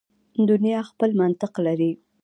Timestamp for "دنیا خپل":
0.49-1.09